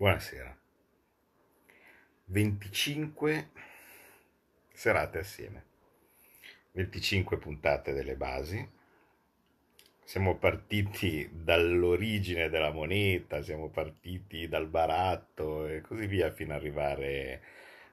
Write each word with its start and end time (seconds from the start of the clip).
Buonasera. 0.00 0.56
25 2.24 3.50
serate 4.72 5.18
assieme, 5.18 5.64
25 6.72 7.36
puntate 7.36 7.92
delle 7.92 8.16
basi. 8.16 8.66
Siamo 10.02 10.36
partiti 10.36 11.28
dall'origine 11.30 12.48
della 12.48 12.72
moneta, 12.72 13.42
siamo 13.42 13.68
partiti 13.68 14.48
dal 14.48 14.68
baratto 14.68 15.66
e 15.66 15.82
così 15.82 16.06
via 16.06 16.30
fino 16.30 16.54
ad 16.54 16.60
arrivare 16.60 17.42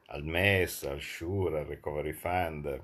al 0.05 0.23
MES, 0.23 0.83
al 0.83 1.01
SURE, 1.01 1.59
al 1.59 1.65
Recovery 1.65 2.13
Fund. 2.13 2.83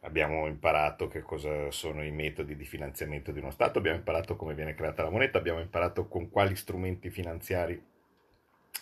Abbiamo 0.00 0.46
imparato 0.46 1.08
che 1.08 1.22
cosa 1.22 1.70
sono 1.70 2.04
i 2.04 2.10
metodi 2.10 2.54
di 2.54 2.66
finanziamento 2.66 3.32
di 3.32 3.38
uno 3.38 3.50
Stato, 3.50 3.78
abbiamo 3.78 3.96
imparato 3.96 4.36
come 4.36 4.52
viene 4.52 4.74
creata 4.74 5.04
la 5.04 5.10
moneta, 5.10 5.38
abbiamo 5.38 5.60
imparato 5.60 6.06
con 6.06 6.28
quali 6.28 6.54
strumenti 6.54 7.08
finanziari 7.08 7.96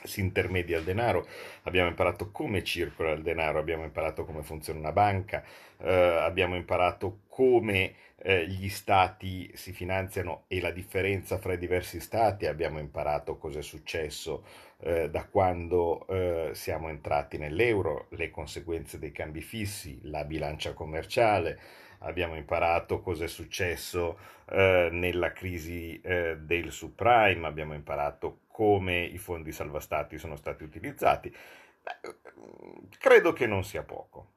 si 0.05 0.21
intermedia 0.21 0.79
il 0.79 0.85
denaro, 0.85 1.27
abbiamo 1.63 1.89
imparato 1.89 2.31
come 2.31 2.63
circola 2.63 3.13
il 3.13 3.23
denaro, 3.23 3.59
abbiamo 3.59 3.85
imparato 3.85 4.25
come 4.25 4.43
funziona 4.43 4.79
una 4.79 4.93
banca, 4.93 5.43
eh, 5.79 5.93
abbiamo 5.93 6.57
imparato 6.57 7.21
come 7.29 7.95
eh, 8.19 8.47
gli 8.47 8.69
stati 8.69 9.51
si 9.55 9.73
finanziano 9.73 10.45
e 10.49 10.61
la 10.61 10.71
differenza 10.71 11.39
fra 11.39 11.53
i 11.53 11.59
diversi 11.59 12.01
stati, 12.01 12.47
abbiamo 12.47 12.79
imparato 12.79 13.37
cosa 13.37 13.59
è 13.59 13.63
successo 13.63 14.45
eh, 14.81 15.11
da 15.11 15.25
quando 15.27 16.07
eh, 16.09 16.51
siamo 16.53 16.89
entrati 16.89 17.39
nell'euro, 17.39 18.07
le 18.11 18.31
conseguenze 18.31 18.99
dei 18.99 19.13
cambi 19.13 19.41
fissi, 19.41 19.99
la 20.03 20.25
bilancia 20.25 20.73
commerciale, 20.73 21.59
abbiamo 22.01 22.37
imparato 22.37 23.01
cosa 23.01 23.25
è 23.25 23.29
successo 23.29 24.19
eh, 24.49 24.89
nella 24.91 25.33
crisi 25.33 26.01
eh, 26.03 26.37
del 26.39 26.71
subprime, 26.71 27.47
abbiamo 27.47 27.75
imparato 27.75 28.41
come 28.57 29.03
i 29.03 29.19
fondi 29.19 29.53
salvastati 29.53 30.17
sono 30.17 30.35
stati 30.35 30.65
utilizzati. 30.65 31.31
Credo 32.99 33.35
che 33.35 33.47
non 33.47 33.63
sia 33.65 33.83
poco. 33.83 34.31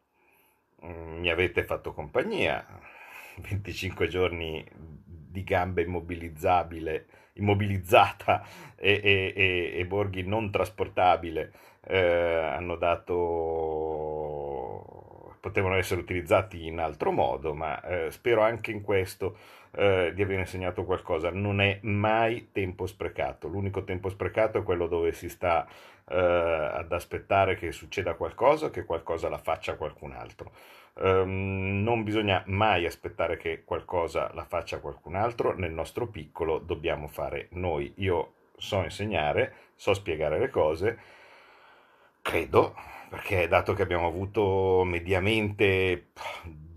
Mm, 0.84 1.20
mi 1.20 1.30
avete 1.30 1.64
fatto 1.64 1.94
compagnia, 1.94 2.66
25 3.40 4.10
giorni 4.10 4.62
di 4.76 5.42
gambe 5.46 5.84
immobilizzabile, 5.84 7.06
immobilizzata 7.36 8.46
e, 8.76 9.00
e, 9.02 9.34
e, 9.34 9.72
e 9.74 9.86
borghi 9.86 10.24
non 10.24 10.52
trasportabile 10.52 11.54
eh, 11.88 11.98
hanno 11.98 12.76
dato 12.76 14.10
potevano 15.40 15.76
essere 15.76 16.02
utilizzati 16.02 16.66
in 16.66 16.80
altro 16.80 17.12
modo, 17.12 17.54
ma 17.54 17.82
eh, 17.84 18.12
spero 18.12 18.42
anche 18.42 18.72
in 18.72 18.82
questo 18.82 19.38
eh, 19.72 20.12
di 20.14 20.22
aver 20.22 20.40
insegnato 20.40 20.84
qualcosa. 20.84 21.30
Non 21.32 21.62
è 21.62 21.80
mai 21.84 22.50
tempo 22.52 22.86
sprecato. 22.86 23.48
L'unico 23.48 23.84
tempo 23.84 24.10
sprecato 24.10 24.60
è 24.60 24.64
quello 24.64 24.88
dove 24.88 25.12
si 25.12 25.30
sta 25.30 25.68
eh, 26.10 26.16
ad 26.16 26.92
aspettare 26.92 27.56
che 27.56 27.72
succeda 27.72 28.16
qualcosa, 28.16 28.70
che 28.70 28.86
qualcosa 28.86 29.30
la 29.30 29.38
faccia 29.38 29.76
qualcun 29.76 30.12
altro. 30.12 30.52
Um, 31.02 31.82
non 31.82 32.04
bisogna 32.04 32.44
mai 32.48 32.86
aspettare 32.86 33.38
che 33.38 33.64
qualcosa 33.64 34.32
la 34.34 34.44
faccia 34.44 34.80
qualcun 34.80 35.16
altro, 35.16 35.56
nel 35.56 35.72
nostro 35.72 36.08
piccolo 36.08 36.60
dobbiamo 36.60 37.08
fare 37.08 37.48
noi. 37.52 37.94
Io 37.98 38.34
so 38.58 38.84
insegnare, 38.84 39.54
so 39.76 39.94
spiegare 39.94 40.40
le 40.40 40.50
cose, 40.50 41.00
credo, 42.22 42.76
perché 43.10 43.48
dato 43.48 43.74
che 43.74 43.82
abbiamo 43.82 44.08
avuto 44.08 44.84
mediamente 44.84 46.08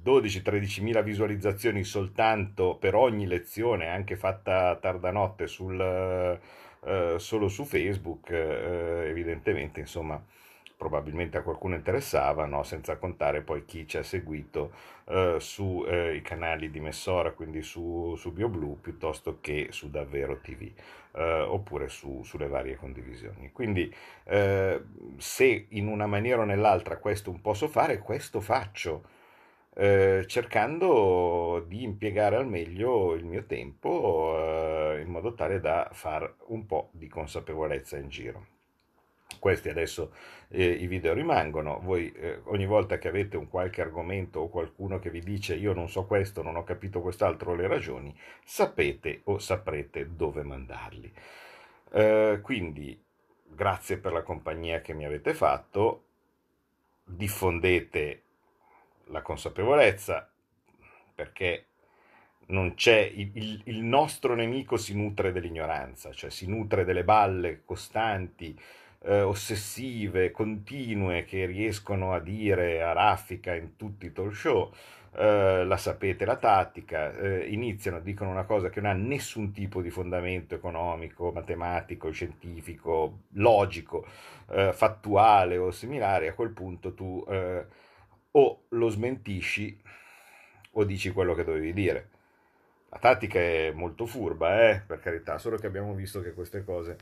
12-13 0.05 0.83
mila 0.83 1.01
visualizzazioni 1.03 1.85
soltanto 1.85 2.77
per 2.77 2.95
ogni 2.95 3.27
lezione, 3.27 3.89
anche 3.89 4.17
fatta 4.17 4.77
tarda 4.77 5.11
notte 5.11 5.47
sul, 5.47 5.81
eh, 5.81 7.15
solo 7.19 7.49
su 7.49 7.65
Facebook, 7.65 8.31
eh, 8.31 9.09
evidentemente, 9.09 9.81
insomma, 9.81 10.23
probabilmente 10.83 11.39
a 11.39 11.43
qualcuno 11.43 11.77
interessava, 11.77 12.45
no? 12.45 12.65
senza 12.65 12.97
contare 12.97 13.43
poi 13.43 13.65
chi 13.65 13.87
ci 13.87 13.99
ha 13.99 14.03
seguito 14.03 14.73
eh, 15.05 15.37
sui 15.39 15.85
eh, 15.87 16.21
canali 16.25 16.73
di 16.73 16.81
Messora, 16.81 17.31
quindi 17.31 17.63
su, 17.63 18.17
su 18.17 18.33
BioBlue, 18.33 18.79
piuttosto 18.81 19.39
che 19.41 19.69
su 19.71 19.91
Davvero 19.91 20.41
TV, 20.41 20.73
eh, 21.13 21.41
oppure 21.43 21.89
su, 21.89 22.23
sulle 22.25 22.49
varie 22.49 22.75
condivisioni. 22.75 23.53
Quindi 23.53 23.95
eh, 24.25 24.83
se 25.19 25.67
in 25.69 25.87
una 25.87 26.07
maniera 26.07 26.43
o 26.43 26.45
nell'altra 26.45 26.97
questo 26.97 27.31
un 27.31 27.41
posso 27.41 27.69
fare, 27.69 27.99
questo 27.99 28.41
faccio 28.41 29.21
eh, 29.75 30.25
cercando 30.27 31.65
di 31.67 31.83
impiegare 31.83 32.37
al 32.37 32.47
meglio 32.47 33.15
il 33.15 33.25
mio 33.25 33.45
tempo 33.45 34.37
eh, 34.37 35.01
in 35.01 35.09
modo 35.09 35.35
tale 35.35 35.61
da 35.61 35.89
fare 35.93 36.35
un 36.49 36.67
po' 36.67 36.91
di 36.93 37.09
consapevolezza 37.09 37.97
in 37.97 38.09
giro. 38.09 38.47
Questi 39.39 39.71
adesso 39.71 40.13
eh, 40.49 40.65
i 40.65 40.87
video 40.87 41.15
rimangono, 41.15 41.81
voi 41.81 42.13
eh, 42.13 42.41
ogni 42.45 42.67
volta 42.67 42.99
che 42.99 43.09
avete 43.09 43.37
un 43.37 43.49
qualche 43.49 43.81
argomento 43.81 44.41
o 44.41 44.49
qualcuno 44.49 44.99
che 44.99 45.11
vi 45.11 45.21
dice 45.21 45.55
io 45.55 45.73
non 45.73 45.89
so 45.89 46.05
questo, 46.05 46.43
non 46.43 46.57
ho 46.57 46.65
capito 46.65 47.01
quest'altro, 47.01 47.55
le 47.55 47.67
ragioni, 47.67 48.15
sapete 48.45 49.23
o 49.25 49.39
saprete 49.39 50.15
dove 50.15 50.43
mandarli. 50.43 51.13
Eh, 51.93 52.41
quindi 52.43 53.03
grazie 53.55 53.99
per 53.99 54.13
la 54.13 54.23
compagnia 54.23 54.81
che 54.81 54.93
mi 54.93 55.07
avete 55.07 55.35
fatto, 55.35 56.05
diffondete 57.05 58.23
la 59.07 59.23
consapevolezza, 59.23 60.31
perché 61.15 61.67
non 62.47 62.75
c'è 62.75 62.99
il, 63.01 63.63
il, 63.65 63.83
nostro 63.83 64.35
nemico 64.35 64.77
si 64.77 64.95
nutre 64.95 65.33
dell'ignoranza, 65.33 66.13
cioè 66.13 66.31
si 66.31 66.47
nutre 66.47 66.85
delle 66.85 67.05
balle 67.05 67.63
costanti, 67.65 68.59
eh, 69.05 69.21
ossessive, 69.21 70.31
continue 70.31 71.25
che 71.25 71.47
riescono 71.47 72.13
a 72.13 72.21
dire 72.21 72.83
a 72.83 72.93
raffica 72.93 73.55
in 73.55 73.77
tutti 73.77 74.07
i 74.07 74.13
talk 74.13 74.35
show. 74.35 74.73
Eh, 75.15 75.65
la 75.65 75.77
sapete 75.77 76.25
la 76.25 76.37
tattica, 76.37 77.15
eh, 77.15 77.47
iniziano, 77.49 78.01
dicono 78.01 78.31
una 78.31 78.45
cosa 78.45 78.71
che 78.71 78.81
non 78.81 78.91
ha 78.91 78.95
nessun 78.95 79.53
tipo 79.53 79.83
di 79.83 79.91
fondamento 79.91 80.55
economico, 80.55 81.33
matematico, 81.33 82.11
scientifico, 82.11 83.25
logico, 83.35 84.07
eh, 84.51 84.73
fattuale 84.73 85.59
o 85.59 85.71
similare, 85.71 86.29
a 86.29 86.35
quel 86.35 86.51
punto 86.51 86.95
tu 86.95 87.23
eh, 87.29 87.65
o 88.33 88.63
lo 88.69 88.89
smentisci 88.89 89.81
o 90.73 90.85
dici 90.85 91.11
quello 91.11 91.35
che 91.35 91.45
dovevi 91.45 91.73
dire. 91.73 92.09
La 92.93 92.99
tattica 92.99 93.39
è 93.39 93.73
molto 93.73 94.05
furba, 94.05 94.69
eh, 94.69 94.83
per 94.87 95.01
carità, 95.01 95.39
solo 95.39 95.57
che 95.57 95.67
abbiamo 95.67 95.95
visto 95.95 96.21
che 96.21 96.35
queste 96.35 96.63
cose 96.63 96.99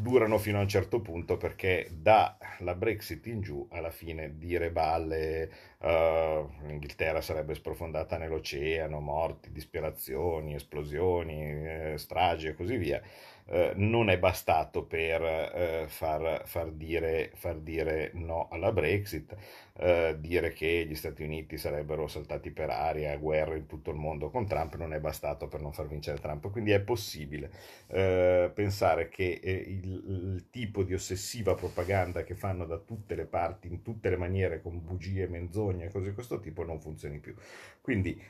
durano 0.00 0.38
fino 0.38 0.58
a 0.58 0.60
un 0.60 0.68
certo 0.68 1.00
punto 1.00 1.36
perché 1.36 1.88
dalla 1.90 2.76
Brexit 2.76 3.26
in 3.26 3.40
giù 3.40 3.66
alla 3.72 3.90
fine 3.90 4.38
dire 4.38 4.70
balle, 4.70 5.50
uh, 5.78 6.48
l'Inghilterra 6.66 7.20
sarebbe 7.20 7.54
sprofondata 7.54 8.16
nell'oceano, 8.16 9.00
morti, 9.00 9.50
disperazioni, 9.50 10.54
esplosioni, 10.54 11.40
eh, 11.42 11.94
stragi 11.96 12.46
e 12.46 12.54
così 12.54 12.76
via, 12.76 13.02
eh, 13.50 13.72
non 13.76 14.10
è 14.10 14.18
bastato 14.18 14.84
per 14.84 15.22
eh, 15.22 15.84
far, 15.88 16.42
far, 16.44 16.70
dire, 16.70 17.30
far, 17.34 17.56
dire, 17.56 18.10
no 18.14 18.48
alla 18.50 18.72
Brexit, 18.72 19.34
eh, 19.78 20.16
dire 20.18 20.52
che 20.52 20.84
gli 20.86 20.94
Stati 20.94 21.22
Uniti 21.22 21.56
sarebbero 21.56 22.08
saltati 22.08 22.50
per 22.50 22.68
aria, 22.68 23.16
guerra 23.16 23.56
in 23.56 23.66
tutto 23.66 23.90
il 23.90 23.96
mondo 23.96 24.28
con 24.28 24.46
Trump, 24.46 24.76
non 24.76 24.92
è 24.92 25.00
bastato 25.00 25.48
per 25.48 25.62
non 25.62 25.72
far 25.72 25.86
vincere 25.86 26.18
Trump. 26.18 26.50
Quindi 26.50 26.72
è 26.72 26.80
possibile 26.80 27.50
eh, 27.86 28.50
pensare 28.54 29.08
che 29.08 29.40
eh, 29.42 29.50
il, 29.50 29.84
il, 29.86 30.46
tipo 30.50 30.82
di 30.82 30.92
ossessiva 30.92 31.54
propaganda 31.54 32.24
che 32.24 32.34
fanno 32.34 32.66
da 32.66 32.76
tutte 32.78 33.14
le 33.14 33.24
parti, 33.24 33.68
in 33.68 33.82
tutte 33.82 34.10
le 34.10 34.16
maniere, 34.16 34.60
con 34.60 34.82
bugie, 34.82 35.26
menzogne 35.26 35.86
e 35.86 35.90
cose 35.90 36.08
di 36.08 36.14
questo 36.14 36.38
tipo, 36.40 36.64
non 36.64 36.80
funzioni 36.80 37.18
più. 37.18 37.34
Quindi 37.80 38.20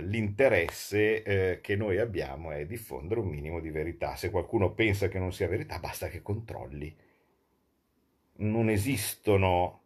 l'interesse 0.00 1.22
eh, 1.22 1.60
che 1.60 1.76
noi 1.76 1.98
abbiamo 1.98 2.52
è 2.52 2.64
diffondere 2.66 3.20
un 3.20 3.28
minimo 3.28 3.60
di 3.60 3.70
verità. 3.70 4.16
Se 4.16 4.30
qualcuno 4.30 4.72
pensa 4.72 5.08
che 5.08 5.18
non 5.18 5.32
sia 5.32 5.48
verità, 5.48 5.78
basta 5.78 6.08
che 6.08 6.22
controlli. 6.22 6.94
Non 8.36 8.68
esistono, 8.70 9.82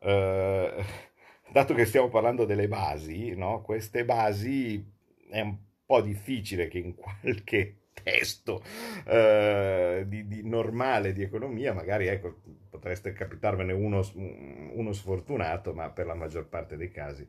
eh, 0.00 0.84
dato 1.52 1.74
che 1.74 1.84
stiamo 1.84 2.08
parlando 2.08 2.44
delle 2.44 2.68
basi, 2.68 3.34
no? 3.34 3.60
queste 3.62 4.04
basi 4.04 4.84
è 5.28 5.40
un 5.40 5.56
po' 5.84 6.00
difficile 6.00 6.68
che 6.68 6.78
in 6.78 6.94
qualche 6.96 7.76
testo 7.92 8.62
eh, 9.06 10.04
di, 10.06 10.26
di, 10.26 10.42
normale 10.48 11.12
di 11.12 11.22
economia, 11.22 11.74
magari 11.74 12.06
ecco, 12.06 12.40
potreste 12.70 13.12
capitarvene 13.12 13.72
uno, 13.72 14.02
uno 14.14 14.92
sfortunato, 14.92 15.74
ma 15.74 15.90
per 15.90 16.06
la 16.06 16.14
maggior 16.14 16.48
parte 16.48 16.76
dei 16.76 16.90
casi 16.90 17.26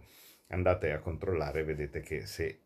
andate 0.54 0.92
a 0.92 1.00
controllare 1.00 1.62
e 1.62 1.64
vedete 1.64 2.02
che 2.02 2.26
se 2.26 2.46
eh, 2.46 2.60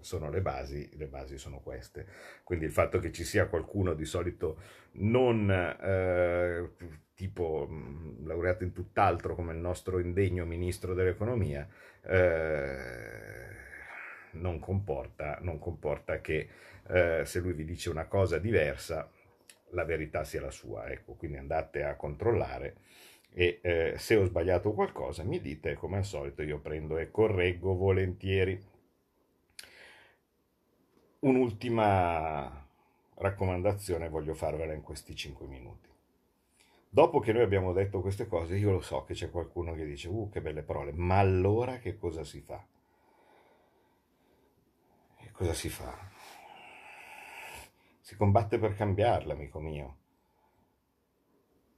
sono 0.00 0.30
le 0.30 0.40
basi, 0.40 0.88
le 0.94 1.06
basi 1.06 1.38
sono 1.38 1.60
queste. 1.60 2.06
Quindi 2.42 2.64
il 2.64 2.72
fatto 2.72 2.98
che 2.98 3.12
ci 3.12 3.24
sia 3.24 3.46
qualcuno 3.46 3.94
di 3.94 4.04
solito 4.04 4.58
non 4.92 5.50
eh, 5.50 6.70
tipo 7.14 7.68
mm, 7.70 8.26
laureato 8.26 8.64
in 8.64 8.72
tutt'altro 8.72 9.34
come 9.34 9.52
il 9.52 9.58
nostro 9.58 9.98
indegno 9.98 10.44
ministro 10.44 10.94
dell'economia, 10.94 11.68
eh, 12.02 12.88
non, 14.32 14.58
comporta, 14.58 15.38
non 15.42 15.58
comporta 15.58 16.20
che 16.20 16.48
eh, 16.88 17.22
se 17.24 17.40
lui 17.40 17.52
vi 17.52 17.64
dice 17.64 17.90
una 17.90 18.06
cosa 18.06 18.38
diversa 18.38 19.10
la 19.72 19.84
verità 19.84 20.24
sia 20.24 20.40
la 20.40 20.50
sua. 20.50 20.88
Ecco, 20.88 21.14
quindi 21.14 21.36
andate 21.36 21.82
a 21.84 21.94
controllare 21.94 22.76
e 23.32 23.60
eh, 23.62 23.94
se 23.96 24.16
ho 24.16 24.24
sbagliato 24.24 24.72
qualcosa 24.72 25.22
mi 25.22 25.40
dite, 25.40 25.74
come 25.74 25.98
al 25.98 26.04
solito 26.04 26.42
io 26.42 26.58
prendo 26.58 26.98
e 26.98 27.10
correggo 27.10 27.74
volentieri. 27.74 28.60
Un'ultima 31.20 32.66
raccomandazione 33.14 34.08
voglio 34.08 34.34
farvela 34.34 34.72
in 34.72 34.82
questi 34.82 35.14
5 35.14 35.46
minuti. 35.46 35.88
Dopo 36.92 37.20
che 37.20 37.32
noi 37.32 37.42
abbiamo 37.42 37.72
detto 37.72 38.00
queste 38.00 38.26
cose, 38.26 38.56
io 38.56 38.72
lo 38.72 38.80
so 38.80 39.04
che 39.04 39.14
c'è 39.14 39.30
qualcuno 39.30 39.74
che 39.74 39.84
dice, 39.84 40.08
uh, 40.08 40.28
che 40.28 40.40
belle 40.40 40.62
parole, 40.62 40.92
ma 40.92 41.18
allora 41.18 41.78
che 41.78 41.96
cosa 41.96 42.24
si 42.24 42.40
fa? 42.40 42.66
E 45.18 45.30
cosa 45.30 45.52
si 45.52 45.68
fa? 45.68 45.96
Si 48.00 48.16
combatte 48.16 48.58
per 48.58 48.74
cambiarla, 48.74 49.34
amico 49.34 49.60
mio. 49.60 49.98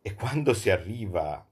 E 0.04 0.14
quando 0.14 0.52
si 0.52 0.68
arriva 0.68 1.48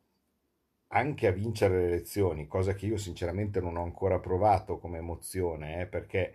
anche 0.89 1.27
a 1.29 1.31
vincere 1.31 1.79
le 1.79 1.87
elezioni, 1.87 2.49
cosa 2.49 2.75
che 2.75 2.87
io 2.87 2.97
sinceramente 2.97 3.61
non 3.61 3.77
ho 3.77 3.83
ancora 3.83 4.19
provato 4.19 4.79
come 4.79 4.99
emozione, 4.99 5.83
eh, 5.83 5.87
perché 5.87 6.35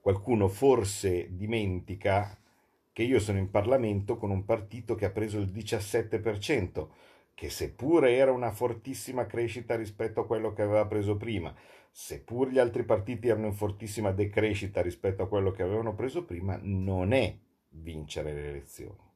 qualcuno 0.00 0.46
forse 0.48 1.34
dimentica 1.34 2.38
che 2.92 3.02
io 3.02 3.18
sono 3.18 3.38
in 3.38 3.50
Parlamento 3.50 4.16
con 4.16 4.30
un 4.30 4.44
partito 4.44 4.94
che 4.94 5.06
ha 5.06 5.10
preso 5.10 5.38
il 5.38 5.46
17%, 5.46 6.88
che 7.34 7.50
seppure 7.50 8.14
era 8.14 8.30
una 8.30 8.52
fortissima 8.52 9.26
crescita 9.26 9.74
rispetto 9.74 10.20
a 10.20 10.26
quello 10.26 10.52
che 10.52 10.62
aveva 10.62 10.86
preso 10.86 11.16
prima, 11.16 11.52
seppur 11.90 12.50
gli 12.50 12.58
altri 12.58 12.84
partiti 12.84 13.28
erano 13.28 13.46
in 13.46 13.54
fortissima 13.54 14.12
decrescita 14.12 14.80
rispetto 14.80 15.24
a 15.24 15.28
quello 15.28 15.50
che 15.50 15.62
avevano 15.62 15.94
preso 15.94 16.24
prima, 16.24 16.56
non 16.62 17.12
è 17.12 17.36
vincere 17.70 18.32
le 18.32 18.48
elezioni. 18.48 19.11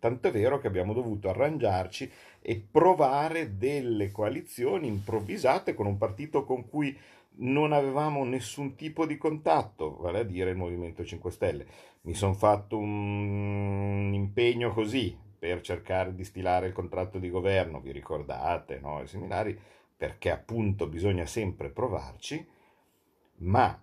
Tanto 0.00 0.30
vero 0.30 0.58
che 0.58 0.66
abbiamo 0.66 0.94
dovuto 0.94 1.28
arrangiarci 1.28 2.10
e 2.40 2.66
provare 2.70 3.58
delle 3.58 4.10
coalizioni 4.10 4.88
improvvisate 4.88 5.74
con 5.74 5.86
un 5.86 5.98
partito 5.98 6.44
con 6.44 6.66
cui 6.68 6.98
non 7.42 7.72
avevamo 7.72 8.24
nessun 8.24 8.74
tipo 8.76 9.04
di 9.04 9.18
contatto, 9.18 9.98
vale 9.98 10.20
a 10.20 10.24
dire 10.24 10.50
il 10.50 10.56
Movimento 10.56 11.04
5 11.04 11.30
Stelle. 11.30 11.66
Mi 12.02 12.14
sono 12.14 12.32
fatto 12.32 12.78
un 12.78 14.10
impegno 14.14 14.72
così 14.72 15.16
per 15.38 15.60
cercare 15.60 16.14
di 16.14 16.24
stilare 16.24 16.68
il 16.68 16.72
contratto 16.72 17.18
di 17.18 17.28
governo, 17.28 17.80
vi 17.80 17.92
ricordate, 17.92 18.78
no? 18.80 19.02
E 19.02 19.06
similari, 19.06 19.58
perché 19.96 20.30
appunto 20.30 20.86
bisogna 20.86 21.26
sempre 21.26 21.68
provarci, 21.68 22.46
ma 23.40 23.78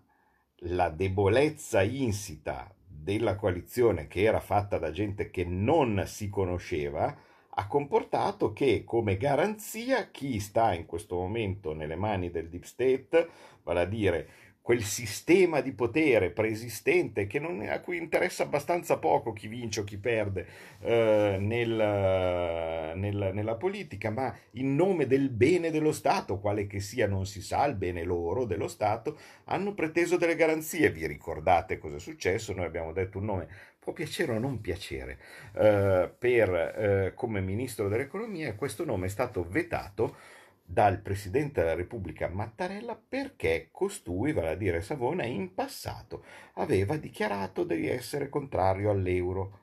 la 0.61 0.89
debolezza 0.89 1.83
insita 1.83 2.71
della 3.07 3.37
coalizione 3.37 4.07
che 4.07 4.23
era 4.23 4.41
fatta 4.41 4.77
da 4.77 4.91
gente 4.91 5.29
che 5.29 5.45
non 5.45 6.03
si 6.05 6.27
conosceva, 6.27 7.15
ha 7.51 7.67
comportato 7.67 8.51
che 8.51 8.83
come 8.83 9.15
garanzia 9.15 10.09
chi 10.11 10.41
sta 10.41 10.73
in 10.73 10.85
questo 10.85 11.15
momento 11.15 11.73
nelle 11.73 11.95
mani 11.95 12.29
del 12.29 12.49
deep 12.49 12.63
state, 12.63 13.29
vale 13.63 13.79
a 13.79 13.85
dire 13.85 14.29
quel 14.67 14.83
sistema 14.83 15.61
di 15.61 15.71
potere 15.71 16.29
preesistente 16.29 17.25
che 17.25 17.39
non, 17.39 17.61
a 17.61 17.79
cui 17.79 17.95
interessa 17.95 18.43
abbastanza 18.43 18.97
poco 18.97 19.31
chi 19.31 19.47
vince 19.47 19.79
o 19.79 19.83
chi 19.85 19.95
perde 19.95 20.45
eh, 20.81 21.37
nel, 21.39 22.91
nel, 22.93 23.31
nella 23.33 23.55
politica, 23.55 24.09
ma 24.09 24.35
in 24.55 24.75
nome 24.75 25.07
del 25.07 25.29
bene 25.29 25.71
dello 25.71 25.93
Stato, 25.93 26.39
quale 26.39 26.67
che 26.67 26.81
sia 26.81 27.07
non 27.07 27.25
si 27.25 27.41
sa, 27.41 27.63
il 27.63 27.75
bene 27.75 28.03
loro 28.03 28.43
dello 28.43 28.67
Stato, 28.67 29.17
hanno 29.45 29.73
preteso 29.73 30.17
delle 30.17 30.35
garanzie. 30.35 30.91
Vi 30.91 31.07
ricordate 31.07 31.77
cosa 31.77 31.95
è 31.95 31.99
successo? 31.99 32.51
Noi 32.51 32.65
abbiamo 32.65 32.91
detto 32.91 33.19
un 33.19 33.23
nome 33.23 33.47
può 33.79 33.93
piacere 33.93 34.33
o 34.33 34.37
non 34.37 34.59
piacere, 34.59 35.17
eh, 35.53 36.11
per, 36.19 36.49
eh, 36.49 37.13
come 37.15 37.39
ministro 37.39 37.87
dell'economia, 37.87 38.53
questo 38.55 38.83
nome 38.83 39.05
è 39.05 39.09
stato 39.09 39.47
vetato 39.47 40.35
dal 40.69 40.99
Presidente 40.99 41.61
della 41.61 41.75
Repubblica 41.75 42.27
Mattarella 42.27 43.01
perché 43.07 43.69
costui, 43.71 44.33
vale 44.33 44.49
a 44.49 44.55
dire 44.55 44.81
Savona, 44.81 45.23
in 45.23 45.53
passato 45.53 46.25
aveva 46.55 46.97
dichiarato 46.97 47.63
di 47.63 47.87
essere 47.87 48.27
contrario 48.27 48.89
all'euro. 48.89 49.59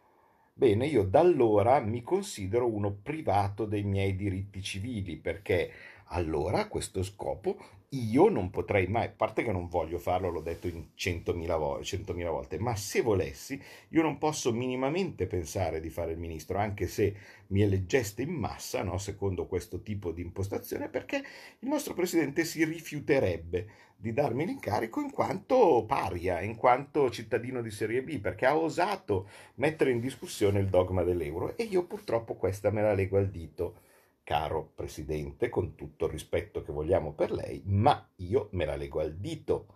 Bene, 0.54 0.86
io 0.86 1.04
da 1.04 1.20
allora 1.20 1.78
mi 1.80 2.02
considero 2.02 2.72
uno 2.72 2.90
privato 2.90 3.66
dei 3.66 3.82
miei 3.82 4.16
diritti 4.16 4.62
civili 4.62 5.16
perché 5.16 5.70
allora 6.06 6.68
questo 6.68 7.02
scopo 7.02 7.58
io 7.94 8.28
non 8.28 8.50
potrei 8.50 8.86
mai, 8.86 9.06
a 9.06 9.10
parte 9.10 9.42
che 9.42 9.52
non 9.52 9.68
voglio 9.68 9.98
farlo, 9.98 10.30
l'ho 10.30 10.40
detto 10.40 10.66
in 10.66 10.88
centomila, 10.94 11.56
vo- 11.56 11.82
centomila 11.82 12.30
volte, 12.30 12.58
ma 12.58 12.74
se 12.76 13.00
volessi 13.00 13.60
io 13.90 14.02
non 14.02 14.18
posso 14.18 14.52
minimamente 14.52 15.26
pensare 15.26 15.80
di 15.80 15.90
fare 15.90 16.12
il 16.12 16.18
ministro, 16.18 16.58
anche 16.58 16.86
se 16.86 17.14
mi 17.48 17.62
eleggeste 17.62 18.22
in 18.22 18.32
massa, 18.32 18.82
no, 18.82 18.98
secondo 18.98 19.46
questo 19.46 19.82
tipo 19.82 20.12
di 20.12 20.22
impostazione, 20.22 20.88
perché 20.88 21.16
il 21.58 21.68
nostro 21.68 21.94
presidente 21.94 22.44
si 22.44 22.64
rifiuterebbe 22.64 23.66
di 23.96 24.12
darmi 24.12 24.44
l'incarico 24.44 25.00
in 25.00 25.10
quanto 25.10 25.84
paria, 25.86 26.40
in 26.40 26.56
quanto 26.56 27.10
cittadino 27.10 27.62
di 27.62 27.70
serie 27.70 28.02
B, 28.02 28.18
perché 28.20 28.46
ha 28.46 28.56
osato 28.56 29.28
mettere 29.56 29.90
in 29.92 30.00
discussione 30.00 30.60
il 30.60 30.68
dogma 30.68 31.02
dell'euro. 31.02 31.56
E 31.56 31.64
io 31.64 31.84
purtroppo 31.84 32.34
questa 32.34 32.70
me 32.70 32.82
la 32.82 32.92
leggo 32.92 33.16
al 33.16 33.30
dito 33.30 33.80
caro 34.24 34.72
Presidente, 34.74 35.50
con 35.50 35.74
tutto 35.76 36.06
il 36.06 36.10
rispetto 36.10 36.62
che 36.62 36.72
vogliamo 36.72 37.12
per 37.12 37.30
lei, 37.30 37.62
ma 37.66 38.08
io 38.16 38.48
me 38.52 38.64
la 38.64 38.74
leggo 38.74 39.00
al 39.00 39.14
dito 39.14 39.66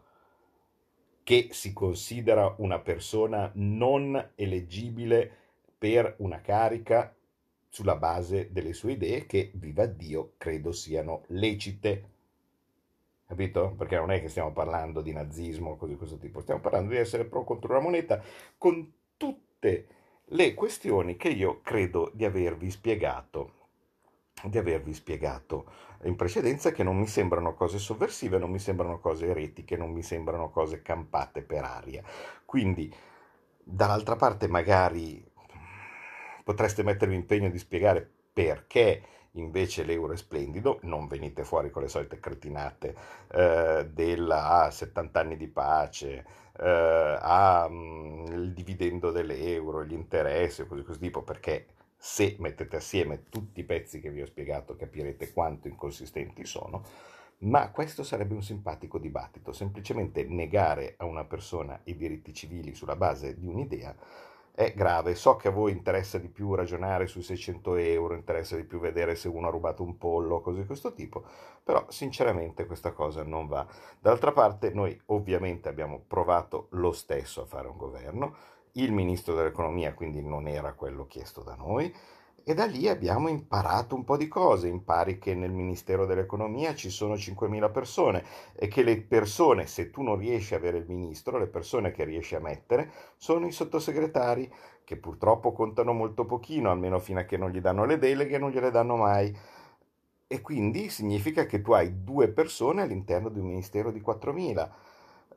che 1.23 1.49
si 1.53 1.75
considera 1.75 2.55
una 2.59 2.79
persona 2.81 3.51
non 3.57 4.31
eleggibile 4.35 5.31
per 5.77 6.15
una 6.19 6.41
carica 6.41 7.15
sulla 7.69 7.97
base 7.97 8.51
delle 8.51 8.73
sue 8.73 8.93
idee 8.93 9.27
che, 9.27 9.51
viva 9.55 9.85
Dio, 9.85 10.33
credo 10.39 10.73
siano 10.73 11.25
lecite. 11.29 12.17
Capito? 13.27 13.75
Perché 13.77 13.97
non 13.97 14.11
è 14.11 14.23
che 14.23 14.31
stiamo 14.31 14.53
parlando 14.53 15.03
di 15.03 15.13
nazismo 15.13 15.73
o 15.73 15.77
cose 15.77 15.93
di 15.93 15.99
questo 15.99 16.17
tipo, 16.17 16.41
stiamo 16.41 16.61
parlando 16.61 16.93
di 16.93 16.97
essere 16.97 17.27
pro 17.27 17.45
contro 17.45 17.75
la 17.75 17.81
moneta 17.81 18.23
con 18.57 18.91
tutte 19.19 19.89
le 20.25 20.55
questioni 20.55 21.17
che 21.17 21.29
io 21.29 21.61
credo 21.61 22.11
di 22.15 22.25
avervi 22.25 22.71
spiegato 22.71 23.58
di 24.45 24.59
avervi 24.59 24.95
spiegato 24.95 25.67
in 26.05 26.15
precedenza 26.17 26.71
che 26.71 26.83
non 26.85 26.97
mi 26.97 27.07
sembrano 27.07 27.55
cose 27.55 27.79
sovversive, 27.79 28.39
non 28.39 28.51
mi 28.51 28.59
sembrano 28.59 29.01
cose 29.01 29.27
eretiche, 29.27 29.77
non 29.77 29.91
mi 29.91 30.03
sembrano 30.03 30.51
cose 30.51 30.83
campate 30.83 31.43
per 31.43 31.65
aria. 31.65 32.03
Quindi, 32.45 32.93
dall'altra 33.63 34.17
parte, 34.17 34.47
magari 34.49 35.25
potreste 36.45 36.83
mettervi 36.83 37.15
impegno 37.15 37.51
di 37.51 37.59
spiegare 37.59 38.09
perché 38.33 39.03
invece 39.33 39.85
l'euro 39.85 40.13
è 40.13 40.17
splendido, 40.17 40.79
non 40.83 41.07
venite 41.07 41.45
fuori 41.45 41.71
con 41.71 41.83
le 41.83 41.89
solite 41.89 42.19
cretinate 42.19 42.95
eh, 43.33 43.89
della 43.93 44.63
ah, 44.65 44.71
70 44.71 45.21
anni 45.21 45.37
di 45.37 45.49
pace, 45.49 46.25
eh, 46.59 47.19
ah, 47.21 47.69
mh, 47.69 48.27
il 48.33 48.53
dividendo 48.53 49.11
dell'euro, 49.11 49.85
gli 49.85 49.93
interessi, 49.93 50.67
così 50.67 50.83
così 50.83 50.99
tipo, 51.01 51.23
perché 51.23 51.67
se 51.99 52.37
mettete 52.39 52.77
assieme 52.77 53.25
tutti 53.29 53.61
i 53.61 53.65
pezzi 53.65 54.01
che 54.01 54.11
vi 54.11 54.23
ho 54.23 54.27
spiegato 54.27 54.77
capirete 54.77 55.33
quanto 55.33 55.67
inconsistenti 55.67 56.45
sono, 56.45 56.85
ma 57.39 57.71
questo 57.71 58.03
sarebbe 58.03 58.35
un 58.35 58.43
simpatico 58.43 58.99
dibattito, 58.99 59.53
semplicemente 59.53 60.25
negare 60.25 60.95
a 60.97 61.05
una 61.05 61.25
persona 61.25 61.79
i 61.85 61.97
diritti 61.97 62.33
civili 62.33 62.75
sulla 62.75 62.97
base 62.97 63.37
di 63.37 63.47
un'idea 63.47 63.95
è 64.59 64.73
grave. 64.75 65.15
So 65.15 65.37
che 65.37 65.47
a 65.47 65.53
voi 65.53 65.71
interessa 65.71 66.19
di 66.19 66.29
più 66.29 66.53
ragionare 66.55 67.07
sui 67.07 67.23
600 67.23 67.77
euro, 67.77 68.15
interessa 68.15 68.57
di 68.57 68.65
più 68.65 68.81
vedere 68.81 69.15
se 69.15 69.29
uno 69.29 69.47
ha 69.47 69.51
rubato 69.51 69.85
un 69.85 69.97
pollo, 69.99 70.41
cose 70.41 70.63
di 70.63 70.67
questo 70.67 70.93
tipo, 70.95 71.25
però 71.63 71.85
sinceramente 71.89 72.67
questa 72.67 72.91
cosa 72.91 73.23
non 73.23 73.47
va. 73.47 73.65
D'altra 74.01 74.33
parte 74.33 74.71
noi 74.71 75.01
ovviamente 75.07 75.69
abbiamo 75.69 76.03
provato 76.05 76.67
lo 76.71 76.91
stesso 76.91 77.43
a 77.43 77.47
fare 77.47 77.69
un 77.69 77.77
governo, 77.77 78.35
il 78.83 78.93
ministro 78.93 79.35
dell'economia 79.35 79.95
quindi 79.95 80.23
non 80.23 80.49
era 80.49 80.73
quello 80.73 81.07
chiesto 81.07 81.43
da 81.43 81.55
noi 81.55 81.95
e 82.49 82.55
da 82.55 82.65
lì 82.65 82.89
abbiamo 82.89 83.29
imparato 83.29 83.95
un 83.95 84.05
po' 84.05 84.17
di 84.17 84.27
cose, 84.27 84.69
impari 84.69 85.19
che 85.19 85.35
nel 85.35 85.53
Ministero 85.53 86.07
dell'Economia 86.07 86.75
ci 86.75 86.89
sono 86.89 87.13
5.000 87.13 87.71
persone 87.71 88.25
e 88.55 88.69
che 88.69 88.83
le 88.83 89.03
persone, 89.03 89.67
se 89.67 89.91
tu 89.91 90.01
non 90.01 90.17
riesci 90.17 90.55
a 90.55 90.57
avere 90.57 90.79
il 90.79 90.87
ministro, 90.89 91.37
le 91.37 91.49
persone 91.49 91.91
che 91.91 92.05
riesci 92.05 92.37
a 92.37 92.41
mettere 92.41 92.91
sono 93.19 93.47
i 93.47 93.53
sottosegretari, 93.53 94.51
che 94.83 94.97
purtroppo 94.97 95.53
contano 95.53 95.93
molto 95.93 96.25
pochino, 96.25 96.71
almeno 96.71 96.99
fino 96.99 97.21
a 97.21 97.25
che 97.25 97.37
non 97.37 97.51
gli 97.51 97.61
danno 97.61 97.85
le 97.85 97.99
deleghe 97.99 98.39
non 98.39 98.51
gliele 98.51 98.71
danno 98.71 98.97
mai. 98.97 99.37
E 100.27 100.41
quindi 100.41 100.89
significa 100.89 101.45
che 101.45 101.61
tu 101.61 101.73
hai 101.73 102.03
due 102.03 102.29
persone 102.29 102.81
all'interno 102.81 103.29
di 103.29 103.41
un 103.41 103.47
ministero 103.49 103.91
di 103.91 104.01
4.000 104.01 104.71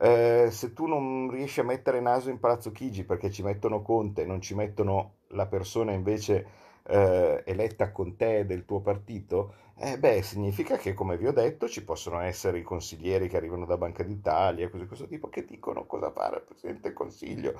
eh, 0.01 0.47
se 0.49 0.73
tu 0.73 0.87
non 0.87 1.29
riesci 1.29 1.59
a 1.59 1.63
mettere 1.63 1.99
naso 1.99 2.29
in 2.31 2.39
Palazzo 2.39 2.71
Chigi 2.71 3.03
perché 3.03 3.29
ci 3.29 3.43
mettono 3.43 3.83
Conte, 3.83 4.25
non 4.25 4.41
ci 4.41 4.55
mettono 4.55 5.17
la 5.29 5.45
persona 5.45 5.91
invece 5.91 6.45
eh, 6.87 7.43
eletta 7.45 7.91
con 7.91 8.15
te 8.15 8.45
del 8.47 8.65
tuo 8.65 8.79
partito, 8.81 9.53
eh 9.77 9.97
beh, 9.99 10.21
significa 10.23 10.77
che, 10.77 10.93
come 10.93 11.17
vi 11.17 11.27
ho 11.27 11.31
detto, 11.31 11.67
ci 11.67 11.83
possono 11.83 12.19
essere 12.19 12.59
i 12.59 12.63
consiglieri 12.63 13.27
che 13.27 13.37
arrivano 13.37 13.65
da 13.65 13.77
Banca 13.77 14.03
d'Italia, 14.03 14.69
cose 14.69 14.83
di 14.83 14.87
questo 14.87 15.07
tipo, 15.07 15.29
che 15.29 15.45
dicono 15.45 15.85
cosa 15.85 16.11
fare 16.11 16.35
al 16.37 16.43
Presidente 16.43 16.81
del 16.81 16.93
Consiglio. 16.93 17.53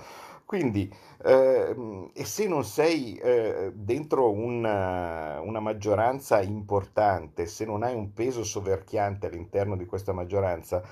Quindi, 0.45 0.91
eh, 1.23 2.09
e 2.13 2.25
se 2.25 2.47
non 2.47 2.63
sei 2.63 3.15
eh, 3.17 3.71
dentro 3.73 4.31
una, 4.31 5.39
una 5.41 5.59
maggioranza 5.59 6.41
importante, 6.41 7.45
se 7.45 7.65
non 7.65 7.83
hai 7.83 7.95
un 7.95 8.13
peso 8.13 8.43
soverchiante 8.43 9.27
all'interno 9.27 9.75
di 9.75 9.85
questa 9.85 10.13
maggioranza, 10.13 10.83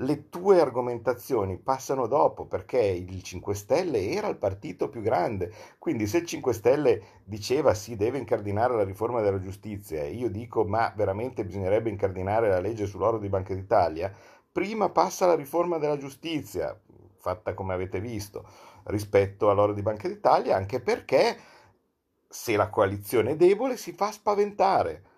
le 0.00 0.28
tue 0.28 0.60
argomentazioni 0.60 1.56
passano 1.56 2.06
dopo 2.06 2.44
perché 2.44 2.80
il 2.80 3.22
5 3.22 3.54
Stelle 3.54 4.10
era 4.10 4.28
il 4.28 4.36
partito 4.36 4.88
più 4.88 5.00
grande. 5.00 5.52
Quindi 5.78 6.06
se 6.06 6.18
il 6.18 6.26
5 6.26 6.52
Stelle 6.52 7.02
diceva 7.24 7.72
si 7.72 7.96
deve 7.96 8.18
incardinare 8.18 8.74
la 8.74 8.84
riforma 8.84 9.20
della 9.20 9.40
giustizia 9.40 10.02
e 10.02 10.12
io 10.12 10.28
dico 10.28 10.64
ma 10.64 10.92
veramente 10.94 11.44
bisognerebbe 11.44 11.88
incardinare 11.88 12.48
la 12.48 12.60
legge 12.60 12.86
sull'oro 12.86 13.18
di 13.18 13.28
Banca 13.28 13.54
d'Italia, 13.54 14.12
prima 14.52 14.90
passa 14.90 15.26
la 15.26 15.34
riforma 15.34 15.78
della 15.78 15.96
giustizia, 15.96 16.78
fatta 17.16 17.54
come 17.54 17.72
avete 17.72 18.00
visto, 18.00 18.46
rispetto 18.84 19.50
all'oro 19.50 19.72
di 19.72 19.82
Banca 19.82 20.08
d'Italia, 20.08 20.56
anche 20.56 20.80
perché 20.80 21.38
se 22.28 22.56
la 22.56 22.68
coalizione 22.68 23.30
è 23.30 23.36
debole 23.36 23.76
si 23.76 23.92
fa 23.92 24.10
spaventare. 24.12 25.14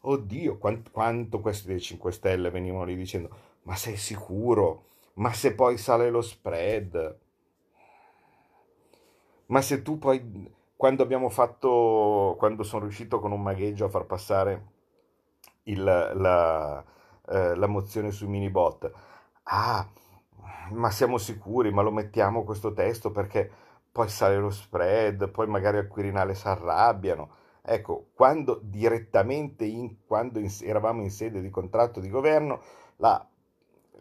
Oddio, 0.00 0.58
quanto, 0.58 0.90
quanto 0.92 1.40
questi 1.40 1.68
dei 1.68 1.80
5 1.80 2.12
Stelle 2.12 2.50
venivano 2.50 2.84
lì 2.84 2.96
dicendo 2.96 3.45
ma 3.66 3.76
sei 3.76 3.96
sicuro? 3.96 4.84
Ma 5.14 5.32
se 5.32 5.54
poi 5.54 5.76
sale 5.76 6.10
lo 6.10 6.22
spread? 6.22 7.18
Ma 9.46 9.60
se 9.60 9.82
tu 9.82 9.98
poi, 9.98 10.52
quando 10.76 11.02
abbiamo 11.02 11.28
fatto, 11.28 12.34
quando 12.38 12.62
sono 12.62 12.82
riuscito 12.82 13.20
con 13.20 13.32
un 13.32 13.42
magheggio 13.42 13.84
a 13.84 13.88
far 13.88 14.04
passare 14.06 14.66
il, 15.64 15.82
la, 15.82 16.84
eh, 17.28 17.54
la 17.54 17.66
mozione 17.66 18.10
sui 18.10 18.28
mini 18.28 18.50
bot, 18.50 18.90
ah, 19.44 19.88
ma 20.70 20.90
siamo 20.90 21.18
sicuri, 21.18 21.72
ma 21.72 21.82
lo 21.82 21.92
mettiamo 21.92 22.44
questo 22.44 22.72
testo 22.72 23.10
perché 23.10 23.50
poi 23.90 24.08
sale 24.08 24.36
lo 24.36 24.50
spread, 24.50 25.28
poi 25.30 25.46
magari 25.46 25.78
al 25.78 25.88
Quirinale 25.88 26.34
si 26.34 26.46
arrabbiano. 26.46 27.30
Ecco, 27.62 28.10
quando 28.14 28.60
direttamente, 28.62 29.64
in, 29.64 30.06
quando 30.06 30.38
in, 30.38 30.50
eravamo 30.62 31.02
in 31.02 31.10
sede 31.10 31.40
di 31.40 31.50
contratto 31.50 32.00
di 32.00 32.08
governo, 32.08 32.60
la 32.96 33.26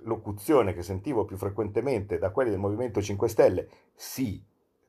locuzione 0.06 0.74
che 0.74 0.84
sentivo 0.84 1.26
più 1.26 1.38
frequentemente 1.38 2.18
da 2.18 2.32
quelli 2.32 2.50
del 2.50 2.60
Movimento 2.60 3.02
5 3.02 3.28
Stelle, 3.28 3.68
sì, 3.94 4.44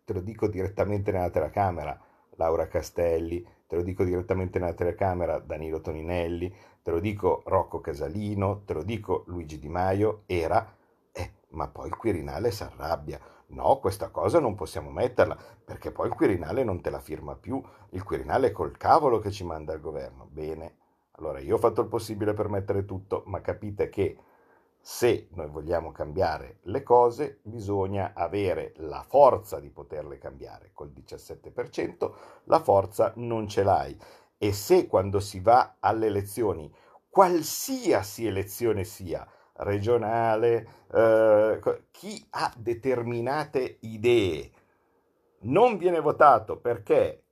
te 0.05 0.13
lo 0.13 0.21
dico 0.21 0.47
direttamente 0.47 1.11
nella 1.13 1.31
telecamera, 1.31 2.01
Laura 2.37 2.69
Castelli, 2.69 3.47
te 3.67 3.77
lo 3.77 3.83
dico 3.83 4.05
direttamente 4.05 4.59
nella 4.59 4.75
telecamera, 4.75 5.39
Danilo 5.39 5.81
Toninelli, 5.81 6.55
te 6.83 6.91
lo 6.91 7.01
dico 7.01 7.43
Rocco 7.47 7.81
Casalino, 7.81 8.63
te 8.65 8.75
lo 8.75 8.83
dico 8.83 9.25
Luigi 9.27 9.59
Di 9.59 9.69
Maio, 9.69 10.23
era, 10.27 10.75
eh, 11.13 11.33
ma 11.51 11.69
poi 11.69 11.89
il 11.89 11.97
Quirinale 11.97 12.51
si 12.51 12.63
arrabbia. 12.63 13.19
No, 13.49 13.79
questa 13.79 14.09
cosa 14.11 14.39
non 14.39 14.55
possiamo 14.55 14.91
metterla, 14.91 15.37
perché 15.65 15.91
poi 15.91 16.09
il 16.09 16.15
Quirinale 16.15 16.63
non 16.63 16.81
te 16.81 16.91
la 16.91 17.01
firma 17.01 17.35
più, 17.35 17.63
il 17.91 18.03
Quirinale 18.03 18.49
è 18.49 18.53
col 18.53 18.77
cavolo 18.77 19.19
che 19.19 19.31
ci 19.31 19.45
manda 19.45 19.73
il 19.73 19.81
governo. 19.81 20.29
Bene, 20.31 20.77
allora 21.13 21.41
io 21.41 21.55
ho 21.55 21.59
fatto 21.59 21.81
il 21.81 21.89
possibile 21.89 22.35
per 22.35 22.49
mettere 22.49 22.85
tutto, 22.85 23.23
ma 23.27 23.41
capite 23.41 23.89
che 23.89 24.19
se 24.89 25.27
noi 25.33 25.49
vogliamo 25.49 25.91
cambiare 25.91 26.61
le 26.67 26.85
cose, 26.85 27.41
bisogna 27.43 28.13
avere 28.15 28.73
la 28.77 29.05
forza 29.05 29.59
di 29.59 29.69
poterle 29.69 30.17
cambiare. 30.17 30.71
Col 30.73 30.93
17% 30.95 32.13
la 32.45 32.61
forza 32.61 33.13
non 33.17 33.49
ce 33.49 33.65
l'hai. 33.65 33.99
E 34.39 34.53
se 34.53 34.87
quando 34.87 35.19
si 35.19 35.41
va 35.41 35.79
alle 35.81 36.07
elezioni, 36.07 36.73
qualsiasi 37.09 38.27
elezione 38.27 38.85
sia, 38.85 39.29
regionale, 39.55 40.85
eh, 40.93 41.59
chi 41.91 42.25
ha 42.31 42.55
determinate 42.57 43.79
idee 43.81 44.53
non 45.41 45.79
viene 45.79 45.99
votato 45.99 46.59
perché 46.59 47.25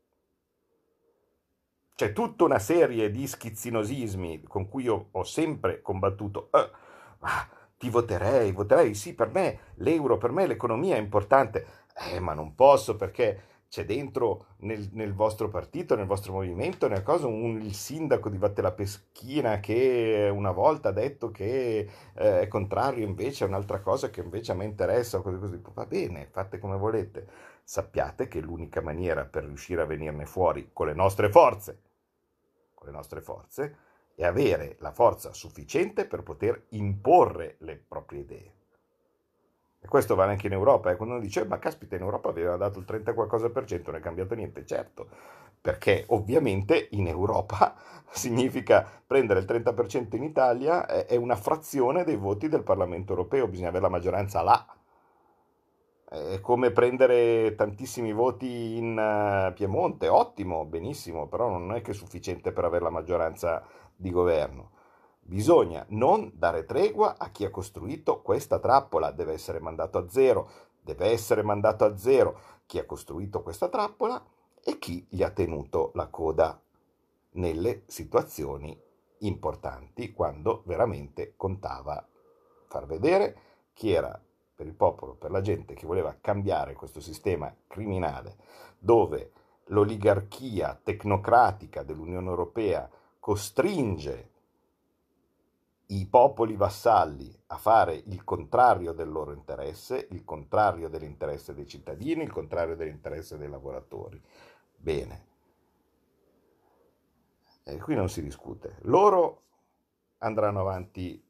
c'è 1.94 2.12
tutta 2.12 2.42
una 2.42 2.58
serie 2.58 3.12
di 3.12 3.25
schizzinosismi 3.28 4.42
con 4.42 4.68
cui 4.68 4.82
io 4.82 5.11
ho 5.12 5.23
sempre 5.23 5.80
combattuto. 5.82 6.49
Eh, 6.52 6.82
ah, 7.24 7.48
ti 7.76 7.90
voterei, 7.90 8.52
voterei, 8.52 8.94
sì, 8.94 9.14
per 9.14 9.30
me 9.30 9.58
l'euro, 9.76 10.16
per 10.18 10.30
me 10.30 10.46
l'economia 10.46 10.96
è 10.96 11.00
importante, 11.00 11.66
eh, 12.12 12.20
ma 12.20 12.32
non 12.34 12.54
posso 12.54 12.96
perché 12.96 13.52
c'è 13.74 13.84
dentro 13.84 14.46
nel, 14.58 14.88
nel, 14.92 15.12
vostro 15.14 15.48
partito, 15.48 15.96
nel 15.96 16.06
vostro 16.06 16.32
movimento, 16.32 16.86
nel 16.86 17.02
cosa, 17.02 17.26
un, 17.26 17.60
il 17.60 17.74
sindaco 17.74 18.28
di 18.28 18.38
Vatte 18.38 18.62
la 18.62 18.70
Peschina 18.70 19.58
che 19.58 20.30
una 20.32 20.52
volta 20.52 20.90
ha 20.90 20.92
detto 20.92 21.32
che 21.32 21.88
eh, 22.14 22.40
è 22.40 22.46
contrario 22.46 23.04
invece 23.04 23.42
a 23.42 23.48
un'altra 23.48 23.80
cosa 23.80 24.10
che 24.10 24.20
invece 24.20 24.52
a 24.52 24.54
me 24.54 24.64
interessa, 24.64 25.20
così, 25.20 25.38
così. 25.38 25.60
Va 25.72 25.86
bene, 25.86 26.28
fate 26.30 26.60
come 26.60 26.76
volete. 26.76 27.26
Sappiate 27.64 28.28
che 28.28 28.40
l'unica 28.40 28.80
maniera 28.80 29.24
per 29.24 29.42
riuscire 29.42 29.82
a 29.82 29.86
venirne 29.86 30.24
fuori 30.24 30.70
con 30.72 30.86
le 30.86 30.94
nostre 30.94 31.28
forze, 31.28 31.80
con 32.74 32.86
le 32.86 32.92
nostre 32.92 33.22
forze, 33.22 33.76
e 34.14 34.25
avere 34.25 34.76
la 34.80 34.92
forza 34.92 35.33
sufficiente 35.33 36.06
per 36.06 36.23
poter 36.23 36.66
imporre 36.71 37.56
le 37.59 37.76
proprie 37.76 38.21
idee. 38.21 38.52
E 39.85 39.88
questo 39.88 40.14
vale 40.14 40.30
anche 40.33 40.47
in 40.47 40.54
Europa. 40.54 40.90
Eh? 40.90 40.97
Quando 40.97 41.16
uno 41.16 41.23
dice, 41.23 41.44
ma 41.44 41.59
caspita, 41.59 41.94
in 41.94 42.00
Europa 42.00 42.30
aveva 42.30 42.56
dato 42.56 42.78
il 42.78 42.87
30 42.87 43.12
qualcosa 43.12 43.50
per 43.50 43.66
cento, 43.66 43.90
non 43.90 44.00
è 44.00 44.02
cambiato 44.02 44.35
niente. 44.35 44.64
Certo, 44.64 45.09
perché 45.61 46.04
ovviamente 46.09 46.88
in 46.92 47.06
Europa 47.06 47.75
significa 48.11 48.87
prendere 49.06 49.40
il 49.40 49.47
30% 49.47 50.16
in 50.16 50.23
Italia, 50.23 50.87
è 50.87 51.16
una 51.16 51.37
frazione 51.37 52.04
dei 52.04 52.16
voti 52.16 52.49
del 52.49 52.62
Parlamento 52.62 53.12
europeo, 53.12 53.47
bisogna 53.47 53.68
avere 53.68 53.83
la 53.85 53.90
maggioranza 53.90 54.40
là. 54.40 54.66
È 56.09 56.40
come 56.40 56.71
prendere 56.71 57.54
tantissimi 57.54 58.12
voti 58.12 58.76
in 58.78 58.97
eh, 58.97 59.52
Piemonte, 59.52 60.09
ottimo, 60.09 60.64
benissimo, 60.64 61.26
però 61.26 61.49
non 61.49 61.75
è 61.75 61.83
che 61.83 61.90
è 61.90 61.94
sufficiente 61.94 62.52
per 62.52 62.64
avere 62.64 62.85
la 62.85 62.90
maggioranza 62.90 63.62
di 63.96 64.10
governo. 64.10 64.70
Bisogna 65.20 65.84
non 65.88 66.32
dare 66.34 66.64
tregua 66.64 67.16
a 67.16 67.30
chi 67.30 67.44
ha 67.44 67.50
costruito 67.50 68.20
questa 68.20 68.58
trappola, 68.58 69.10
deve 69.10 69.32
essere 69.32 69.58
mandato 69.58 69.98
a 69.98 70.08
zero, 70.08 70.50
deve 70.80 71.06
essere 71.06 71.42
mandato 71.42 71.84
a 71.84 71.96
zero 71.96 72.38
chi 72.66 72.78
ha 72.78 72.84
costruito 72.84 73.42
questa 73.42 73.68
trappola 73.68 74.22
e 74.62 74.78
chi 74.78 75.06
gli 75.08 75.22
ha 75.22 75.30
tenuto 75.30 75.92
la 75.94 76.08
coda 76.08 76.60
nelle 77.32 77.82
situazioni 77.86 78.78
importanti 79.18 80.12
quando 80.12 80.62
veramente 80.66 81.34
contava 81.36 82.06
far 82.66 82.86
vedere 82.86 83.38
chi 83.72 83.92
era 83.92 84.20
per 84.54 84.66
il 84.66 84.74
popolo, 84.74 85.14
per 85.14 85.30
la 85.30 85.40
gente 85.40 85.74
che 85.74 85.86
voleva 85.86 86.16
cambiare 86.20 86.74
questo 86.74 87.00
sistema 87.00 87.54
criminale 87.66 88.36
dove 88.78 89.32
l'oligarchia 89.68 90.78
tecnocratica 90.80 91.82
dell'Unione 91.82 92.28
Europea 92.28 92.88
costringe 93.24 94.30
i 95.86 96.06
popoli 96.06 96.56
vassalli 96.56 97.34
a 97.46 97.56
fare 97.56 97.94
il 97.94 98.22
contrario 98.22 98.92
del 98.92 99.10
loro 99.10 99.32
interesse, 99.32 100.08
il 100.10 100.26
contrario 100.26 100.90
dell'interesse 100.90 101.54
dei 101.54 101.66
cittadini, 101.66 102.22
il 102.22 102.30
contrario 102.30 102.76
dell'interesse 102.76 103.38
dei 103.38 103.48
lavoratori. 103.48 104.22
Bene. 104.76 105.26
E 107.62 107.78
qui 107.78 107.94
non 107.94 108.10
si 108.10 108.22
discute. 108.22 108.76
Loro 108.82 109.44
andranno 110.18 110.60
avanti 110.60 111.24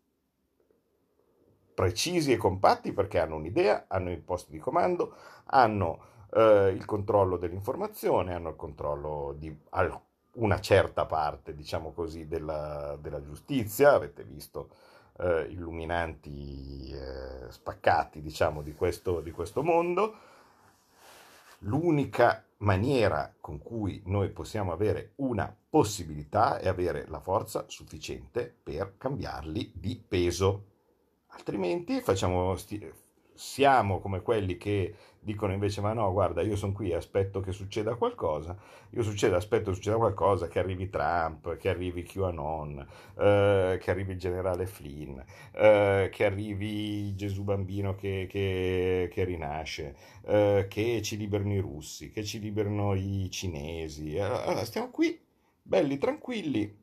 precisi 1.75 2.33
e 2.33 2.37
compatti 2.37 2.93
perché 2.93 3.21
hanno 3.21 3.37
un'idea, 3.37 3.85
hanno 3.87 4.11
i 4.11 4.19
posti 4.19 4.51
di 4.51 4.59
comando, 4.59 5.15
hanno 5.45 6.07
eh, 6.33 6.73
il 6.75 6.85
controllo 6.87 7.37
dell'informazione, 7.37 8.35
hanno 8.35 8.49
il 8.49 8.57
controllo 8.57 9.33
di 9.39 9.57
alcuni 9.69 10.13
una 10.35 10.61
certa 10.61 11.07
parte, 11.07 11.55
diciamo 11.55 11.93
così, 11.93 12.27
della, 12.27 12.97
della 13.01 13.23
giustizia, 13.23 13.93
avete 13.93 14.25
visto 14.25 14.71
eh, 15.19 15.47
illuminanti 15.51 16.91
eh, 16.91 17.51
spaccati, 17.51 18.21
diciamo, 18.21 18.63
di 18.63 18.75
questo, 18.75 19.21
di 19.21 19.31
questo 19.31 19.63
mondo. 19.63 20.17
L'unica 21.61 22.45
maniera 22.59 23.33
con 23.41 23.63
cui 23.63 24.03
noi 24.07 24.31
possiamo 24.31 24.73
avere 24.73 25.13
una 25.17 25.55
possibilità 25.69 26.59
è 26.59 26.69
avere 26.69 27.07
la 27.09 27.21
forza 27.21 27.65
sufficiente 27.69 28.55
per 28.63 28.97
cambiarli 28.99 29.73
di 29.75 30.03
peso. 30.07 30.73
Altrimenti 31.29 32.01
facciamo 32.01 32.55
siamo 33.35 34.01
come 34.01 34.23
quelli 34.23 34.57
che 34.57 34.95
dicono 35.19 35.53
invece 35.53 35.81
ma 35.81 35.93
no 35.93 36.13
guarda 36.13 36.43
io 36.43 36.55
sono 36.55 36.73
qui 36.73 36.93
aspetto 36.93 37.41
che 37.41 37.53
succeda 37.53 37.95
qualcosa 37.95 38.57
io 38.91 39.03
succede, 39.03 39.35
aspetto 39.35 39.71
che 39.71 39.77
succeda 39.77 39.97
qualcosa 39.97 40.49
che 40.49 40.59
arrivi 40.59 40.89
Trump 40.91 41.57
che 41.57 41.69
arrivi 41.69 42.03
QAnon 42.03 42.87
eh, 43.19 43.79
che 43.81 43.91
arrivi 43.91 44.13
il 44.13 44.19
generale 44.19 44.67
Flynn 44.67 45.19
eh, 45.53 46.09
che 46.13 46.25
arrivi 46.25 47.15
Gesù 47.17 47.43
bambino 47.43 47.95
che, 47.95 48.27
che, 48.29 49.09
che 49.11 49.25
rinasce 49.25 49.97
eh, 50.27 50.67
che 50.69 51.03
ci 51.03 51.17
liberino 51.17 51.55
i 51.55 51.59
russi 51.59 52.11
che 52.11 52.25
ci 52.25 52.41
liberino 52.41 52.95
i 52.95 53.29
cinesi. 53.31 54.19
Allora 54.19 54.65
stiamo 54.65 54.91
qui 54.91 55.21
belli 55.63 55.99
tranquilli 55.99 56.83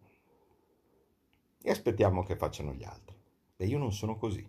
e 1.64 1.70
aspettiamo 1.70 2.24
che 2.24 2.36
facciano 2.36 2.74
gli 2.74 2.84
altri. 2.84 3.16
E 3.58 3.66
io 3.66 3.78
non 3.78 3.92
sono 3.94 4.18
così 4.18 4.48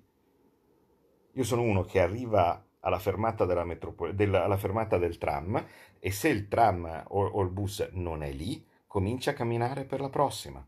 io 1.32 1.44
sono 1.44 1.62
uno 1.62 1.84
che 1.84 2.00
arriva 2.00 2.64
alla 2.80 2.98
fermata, 2.98 3.44
della 3.44 3.64
metropol- 3.64 4.14
della, 4.14 4.44
alla 4.44 4.56
fermata 4.56 4.98
del 4.98 5.18
tram 5.18 5.64
e 5.98 6.10
se 6.10 6.28
il 6.28 6.48
tram 6.48 7.04
o, 7.08 7.24
o 7.26 7.42
il 7.42 7.50
bus 7.50 7.88
non 7.92 8.22
è 8.22 8.32
lì, 8.32 8.64
comincia 8.86 9.30
a 9.30 9.34
camminare 9.34 9.84
per 9.84 10.00
la 10.00 10.10
prossima. 10.10 10.64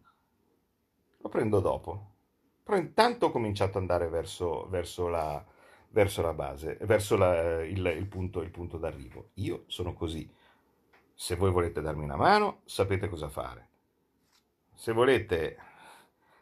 Lo 1.19 1.29
prendo 1.29 1.61
dopo. 1.61 2.13
Però 2.63 2.79
intanto 2.79 3.27
ho 3.27 3.31
cominciato 3.31 3.73
ad 3.77 3.83
andare 3.83 4.09
verso, 4.09 4.67
verso, 4.69 5.09
la, 5.09 5.45
verso 5.91 6.23
la, 6.23 6.33
base, 6.33 6.79
verso 6.83 7.17
la, 7.17 7.63
il, 7.63 7.85
il, 7.85 8.07
punto, 8.07 8.41
il 8.41 8.51
punto 8.51 8.79
d'arrivo. 8.79 9.31
Io 9.35 9.65
sono 9.67 9.93
così. 9.93 10.31
Se 11.13 11.37
voi 11.37 11.51
volete 11.51 11.83
darmi 11.83 12.05
una 12.05 12.17
mano, 12.17 12.61
sapete 12.65 13.09
cosa 13.09 13.29
fare. 13.29 13.69
Se 14.75 14.93
volete, 14.93 15.59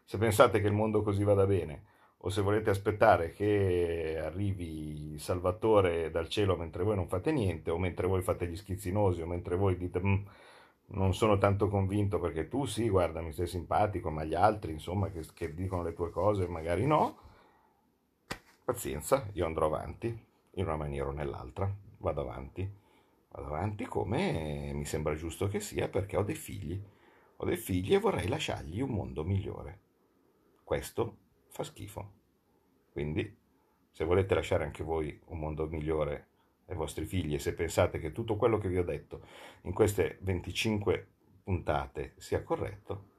se 0.04 0.18
pensate 0.18 0.60
che 0.60 0.66
il 0.66 0.72
mondo 0.72 1.02
così 1.02 1.24
vada 1.24 1.46
bene, 1.46 1.84
o 2.24 2.28
se 2.30 2.40
volete 2.40 2.70
aspettare 2.70 3.32
che 3.32 4.20
arrivi 4.22 5.18
Salvatore 5.18 6.10
dal 6.10 6.28
cielo 6.28 6.56
mentre 6.56 6.84
voi 6.84 6.94
non 6.94 7.08
fate 7.08 7.32
niente, 7.32 7.70
o 7.70 7.78
mentre 7.78 8.06
voi 8.06 8.22
fate 8.22 8.46
gli 8.46 8.56
schizzinosi, 8.56 9.22
o 9.22 9.26
mentre 9.26 9.56
voi 9.56 9.76
dite 9.76 10.00
mm, 10.00 10.24
non 10.94 11.14
sono 11.14 11.38
tanto 11.38 11.68
convinto 11.68 12.20
perché 12.20 12.48
tu 12.48 12.64
sì, 12.64 12.88
guarda, 12.88 13.20
mi 13.22 13.32
sei 13.32 13.48
simpatico, 13.48 14.10
ma 14.10 14.22
gli 14.24 14.34
altri, 14.34 14.72
insomma, 14.72 15.10
che, 15.10 15.24
che 15.34 15.52
dicono 15.54 15.82
le 15.82 15.94
tue 15.94 16.10
cose 16.10 16.46
magari 16.46 16.86
no, 16.86 17.18
pazienza, 18.64 19.28
io 19.32 19.44
andrò 19.46 19.66
avanti 19.66 20.06
in 20.52 20.64
una 20.64 20.76
maniera 20.76 21.08
o 21.08 21.12
nell'altra, 21.12 21.68
vado 21.98 22.20
avanti, 22.20 22.70
vado 23.30 23.46
avanti 23.48 23.84
come 23.84 24.70
mi 24.72 24.84
sembra 24.84 25.14
giusto 25.16 25.48
che 25.48 25.58
sia 25.58 25.88
perché 25.88 26.16
ho 26.16 26.22
dei 26.22 26.36
figli, 26.36 26.80
ho 27.36 27.44
dei 27.44 27.56
figli 27.56 27.94
e 27.94 27.98
vorrei 27.98 28.28
lasciargli 28.28 28.80
un 28.80 28.90
mondo 28.90 29.24
migliore. 29.24 29.80
Questo 30.62 31.16
fa 31.52 31.62
schifo. 31.62 32.20
Quindi, 32.90 33.38
se 33.90 34.04
volete 34.04 34.34
lasciare 34.34 34.64
anche 34.64 34.82
voi 34.82 35.20
un 35.26 35.38
mondo 35.38 35.68
migliore 35.68 36.28
ai 36.66 36.74
vostri 36.76 37.04
figli 37.04 37.34
e 37.34 37.38
se 37.38 37.54
pensate 37.54 37.98
che 37.98 38.12
tutto 38.12 38.36
quello 38.36 38.58
che 38.58 38.68
vi 38.68 38.78
ho 38.78 38.84
detto 38.84 39.26
in 39.62 39.72
queste 39.72 40.18
25 40.22 41.08
puntate 41.44 42.14
sia 42.16 42.42
corretto, 42.42 43.10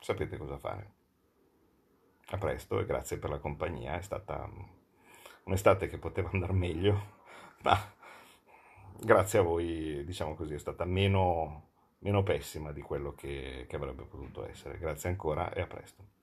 sapete 0.00 0.36
cosa 0.36 0.58
fare. 0.58 0.96
A 2.30 2.38
presto 2.38 2.80
e 2.80 2.84
grazie 2.84 3.18
per 3.18 3.30
la 3.30 3.38
compagnia, 3.38 3.96
è 3.96 4.02
stata 4.02 4.50
un'estate 5.44 5.88
che 5.88 5.98
poteva 5.98 6.30
andare 6.32 6.52
meglio, 6.52 7.16
ma 7.62 7.76
grazie 9.00 9.38
a 9.38 9.42
voi, 9.42 10.04
diciamo 10.04 10.34
così, 10.34 10.54
è 10.54 10.58
stata 10.58 10.84
meno, 10.84 11.70
meno 12.00 12.22
pessima 12.22 12.72
di 12.72 12.80
quello 12.80 13.14
che, 13.14 13.66
che 13.68 13.76
avrebbe 13.76 14.02
potuto 14.02 14.46
essere. 14.46 14.78
Grazie 14.78 15.10
ancora 15.10 15.52
e 15.52 15.60
a 15.60 15.66
presto. 15.66 16.17